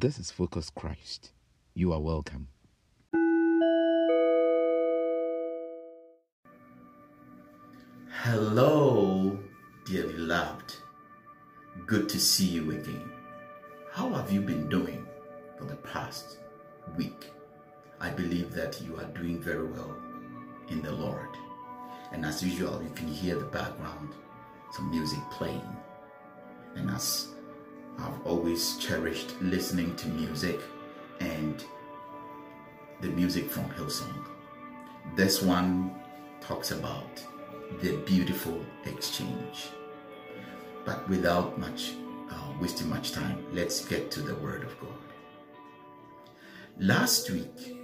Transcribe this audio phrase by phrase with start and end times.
[0.00, 1.32] This is Focus Christ.
[1.74, 2.46] You are welcome.
[8.22, 9.36] Hello,
[9.84, 10.76] dear beloved.
[11.88, 13.10] Good to see you again.
[13.90, 15.04] How have you been doing
[15.58, 16.38] for the past
[16.96, 17.32] week?
[17.98, 19.96] I believe that you are doing very well
[20.68, 21.36] in the Lord.
[22.12, 24.14] And as usual, you can hear the background,
[24.70, 25.76] some music playing.
[26.76, 27.27] And as
[28.58, 30.60] always cherished listening to music
[31.20, 31.64] and
[33.00, 34.24] the music from Hillsong,
[35.14, 35.94] this one
[36.40, 37.24] talks about
[37.80, 39.68] the beautiful exchange.
[40.84, 41.92] But without much
[42.32, 45.06] uh, wasting much time, let's get to the Word of God.
[46.80, 47.76] Last week,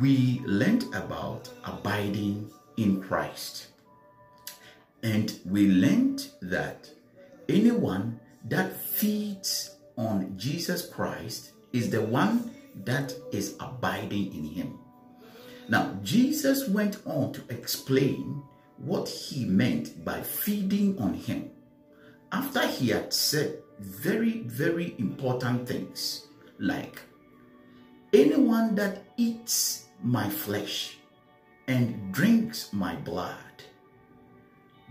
[0.00, 3.66] we learned about abiding in Christ.
[5.02, 6.88] And we learned that
[7.46, 12.50] anyone that feeds on Jesus Christ is the one
[12.84, 14.78] that is abiding in him.
[15.68, 18.42] Now, Jesus went on to explain
[18.78, 21.50] what he meant by feeding on him
[22.32, 26.26] after he had said very, very important things
[26.58, 27.00] like,
[28.12, 30.98] Anyone that eats my flesh
[31.66, 33.36] and drinks my blood,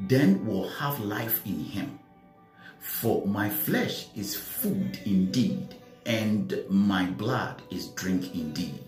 [0.00, 1.98] then will have life in him.
[2.80, 5.74] For my flesh is food indeed,
[6.04, 8.80] and my blood is drink indeed.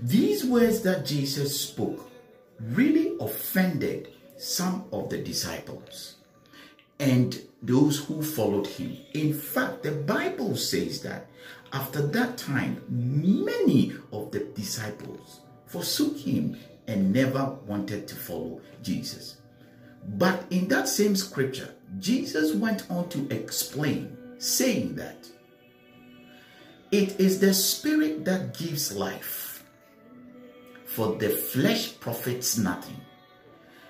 [0.00, 2.10] These words that Jesus spoke
[2.60, 6.16] really offended some of the disciples
[6.98, 8.96] and those who followed him.
[9.14, 11.26] In fact, the Bible says that
[11.72, 19.38] after that time, many of the disciples forsook him and never wanted to follow Jesus.
[20.06, 25.28] But in that same scripture, Jesus went on to explain, saying that
[26.90, 29.64] it is the spirit that gives life,
[30.84, 33.00] for the flesh profits nothing.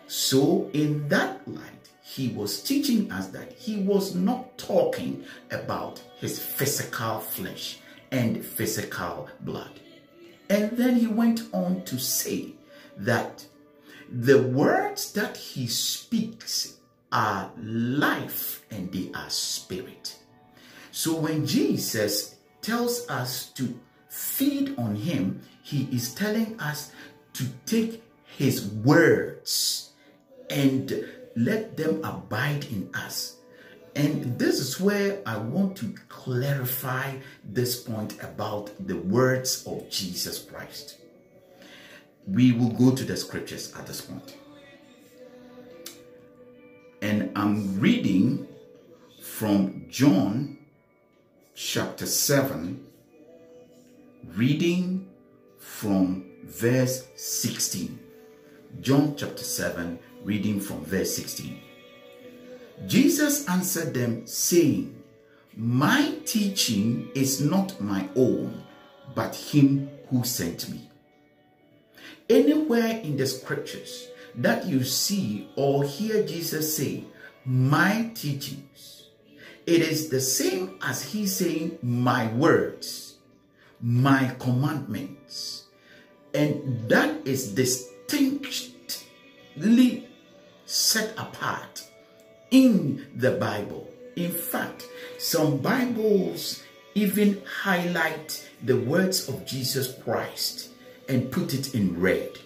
[0.08, 6.38] So, in that light, he was teaching us that he was not talking about his
[6.38, 7.78] physical flesh
[8.10, 9.80] and physical blood.
[10.50, 12.52] And then he went on to say
[12.98, 13.46] that
[14.10, 16.76] the words that he speaks
[17.12, 20.18] are life and they are spirit.
[20.90, 23.78] So when Jesus tells us to
[24.08, 26.92] feed on him, he is telling us
[27.34, 28.02] to take
[28.36, 29.92] his words
[30.50, 31.04] and
[31.36, 33.36] let them abide in us.
[33.94, 40.38] And this is where I want to clarify this point about the words of Jesus
[40.38, 40.98] Christ.
[42.26, 44.36] We will go to the scriptures at this point.
[47.42, 48.46] I'm reading
[49.20, 50.58] from John
[51.56, 52.86] chapter 7,
[54.36, 55.08] reading
[55.58, 57.98] from verse 16.
[58.80, 61.58] John chapter 7, reading from verse 16.
[62.86, 65.02] Jesus answered them, saying,
[65.56, 68.62] My teaching is not my own,
[69.16, 70.88] but him who sent me.
[72.30, 77.06] Anywhere in the scriptures that you see or hear Jesus say,
[77.44, 79.08] My teachings,
[79.66, 83.16] it is the same as he saying, My words,
[83.80, 85.64] my commandments.
[86.32, 88.88] And that is distinctly
[90.66, 91.84] set apart
[92.52, 93.90] in the Bible.
[94.14, 94.86] In fact,
[95.18, 96.62] some Bibles
[96.94, 100.68] even highlight the words of Jesus Christ
[101.08, 102.38] and put it in red.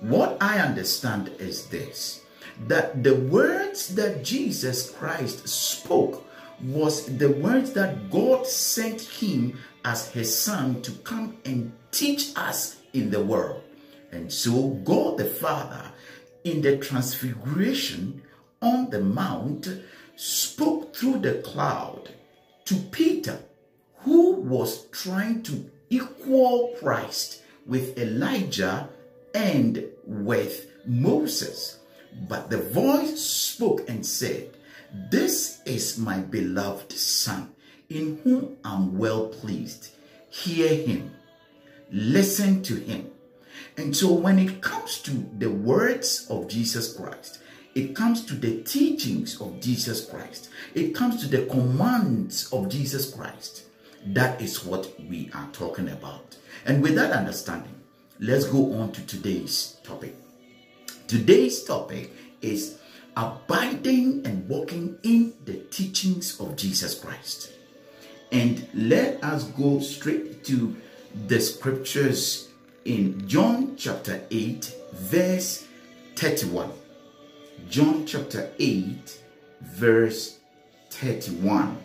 [0.00, 2.25] What I understand is this
[2.66, 6.24] that the words that Jesus Christ spoke
[6.62, 12.76] was the words that God sent him as his son to come and teach us
[12.92, 13.62] in the world.
[14.10, 15.92] And so God the Father
[16.44, 18.22] in the transfiguration
[18.62, 19.68] on the mount
[20.16, 22.10] spoke through the cloud
[22.64, 23.38] to Peter,
[23.98, 28.88] who was trying to equal Christ with Elijah
[29.34, 31.78] and with Moses.
[32.28, 34.50] But the voice spoke and said,
[35.10, 37.54] This is my beloved Son,
[37.88, 39.90] in whom I'm well pleased.
[40.30, 41.14] Hear him,
[41.90, 43.10] listen to him.
[43.76, 47.40] And so, when it comes to the words of Jesus Christ,
[47.74, 53.14] it comes to the teachings of Jesus Christ, it comes to the commands of Jesus
[53.14, 53.64] Christ.
[54.06, 56.36] That is what we are talking about.
[56.64, 57.74] And with that understanding,
[58.18, 60.14] let's go on to today's topic.
[61.06, 62.10] Today's topic
[62.42, 62.78] is
[63.16, 67.52] abiding and walking in the teachings of Jesus Christ.
[68.32, 70.76] And let us go straight to
[71.28, 72.48] the scriptures
[72.84, 75.64] in John chapter 8, verse
[76.16, 76.72] 31.
[77.70, 79.20] John chapter 8,
[79.62, 80.38] verse
[80.90, 81.78] 31.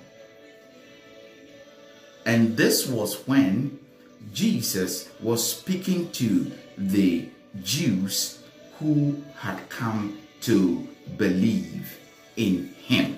[2.26, 3.80] And this was when
[4.34, 7.30] Jesus was speaking to the
[7.62, 8.41] Jews
[8.82, 10.88] who had come to
[11.18, 12.00] believe
[12.36, 13.18] in him.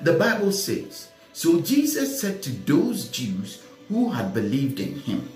[0.00, 5.28] The Bible says, So Jesus said to those Jews who had believed in him,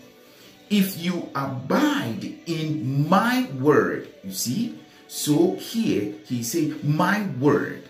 [0.70, 7.84] If you abide in my word, you see, so here he said, My word,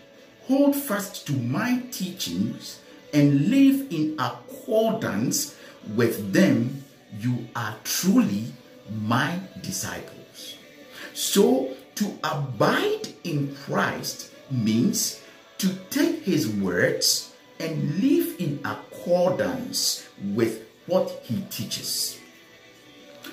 [0.46, 2.80] hold fast to my teachings
[3.12, 5.56] and live in accordance
[5.94, 6.84] with them,
[7.18, 8.46] you are truly
[8.90, 10.21] my disciples.
[11.14, 15.20] So to abide in Christ means
[15.58, 22.18] to take his words and live in accordance with what he teaches.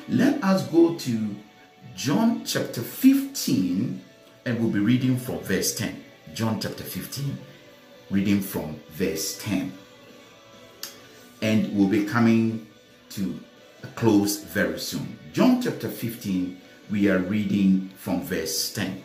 [0.07, 1.35] Let us go to
[1.95, 4.01] John chapter 15
[4.45, 6.03] and we'll be reading from verse 10.
[6.33, 7.37] John chapter 15,
[8.09, 9.73] reading from verse 10.
[11.41, 12.67] And we'll be coming
[13.11, 13.39] to
[13.83, 15.17] a close very soon.
[15.33, 16.59] John chapter 15,
[16.89, 19.03] we are reading from verse 10.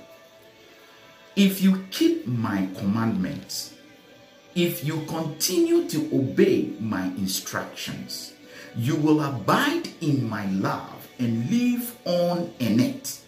[1.37, 3.75] If you keep my commandments,
[4.55, 8.33] if you continue to obey my instructions,
[8.77, 13.19] you will abide in my love and live on in it.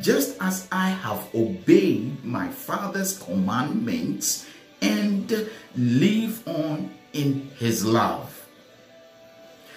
[0.00, 4.46] Just as I have obeyed my Father's commandments
[4.82, 8.46] and live on in his love.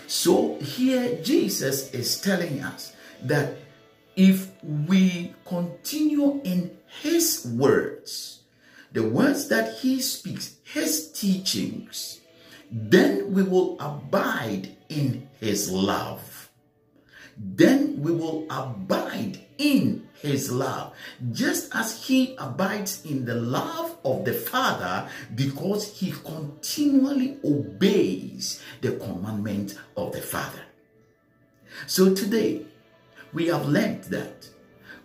[0.08, 3.56] So here Jesus is telling us that
[4.20, 8.42] if we continue in his words,
[8.92, 12.20] the words that he speaks, his teachings,
[12.70, 16.50] then we will abide in his love.
[17.38, 20.94] Then we will abide in his love,
[21.32, 28.92] just as he abides in the love of the Father because he continually obeys the
[28.98, 30.64] commandment of the Father.
[31.88, 32.66] So today,
[33.34, 34.50] we have learned that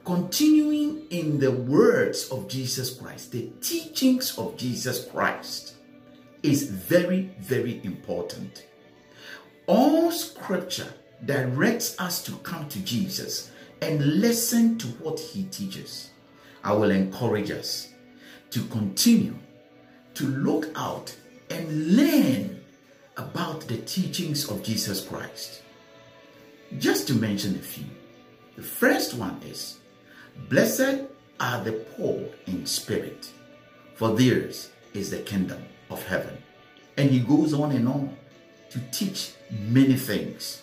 [0.04, 5.74] continuing in the words of Jesus Christ, the teachings of Jesus Christ,
[6.42, 8.66] is very, very important.
[9.66, 10.92] All scripture
[11.24, 13.50] directs us to come to Jesus
[13.80, 16.10] and listen to what he teaches.
[16.62, 17.88] I will encourage us
[18.50, 19.36] to continue
[20.14, 21.14] to look out
[21.50, 22.60] and learn
[23.16, 25.62] about the teachings of Jesus Christ.
[26.78, 27.84] Just to mention a few.
[28.56, 29.78] The first one is
[30.48, 31.04] Blessed
[31.40, 33.30] are the poor in spirit,
[33.94, 36.38] for theirs is the kingdom of heaven.
[36.96, 38.16] And he goes on and on
[38.70, 40.62] to teach many things.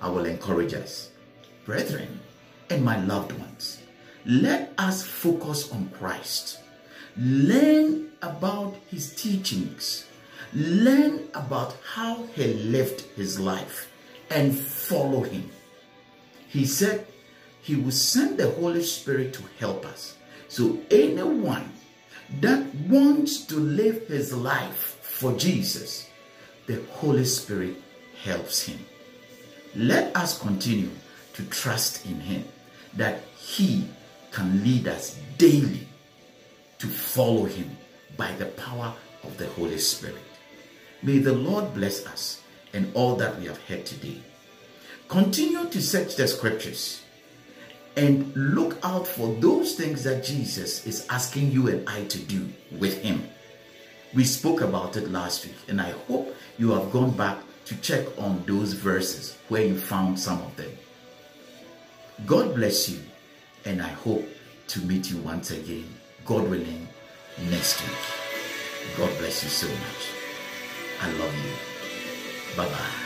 [0.00, 1.10] I will encourage us,
[1.64, 2.20] brethren,
[2.70, 3.80] and my loved ones.
[4.24, 6.58] Let us focus on Christ.
[7.16, 10.06] Learn about his teachings.
[10.52, 13.90] Learn about how he lived his life
[14.30, 15.50] and follow him.
[16.56, 17.06] He said
[17.60, 20.16] he will send the Holy Spirit to help us.
[20.48, 21.70] So anyone
[22.40, 26.08] that wants to live his life for Jesus,
[26.64, 27.76] the Holy Spirit
[28.24, 28.78] helps him.
[29.74, 30.88] Let us continue
[31.34, 32.42] to trust in him
[32.94, 33.86] that he
[34.32, 35.86] can lead us daily
[36.78, 37.76] to follow him
[38.16, 38.94] by the power
[39.24, 40.24] of the Holy Spirit.
[41.02, 42.40] May the Lord bless us
[42.72, 44.22] and all that we have heard today.
[45.08, 47.02] Continue to search the scriptures
[47.96, 52.48] and look out for those things that Jesus is asking you and I to do
[52.78, 53.28] with him.
[54.14, 58.06] We spoke about it last week, and I hope you have gone back to check
[58.18, 60.70] on those verses where you found some of them.
[62.24, 63.00] God bless you,
[63.64, 64.26] and I hope
[64.68, 65.88] to meet you once again,
[66.24, 66.88] God willing,
[67.50, 67.96] next week.
[68.96, 70.10] God bless you so much.
[71.02, 72.56] I love you.
[72.56, 73.05] Bye bye.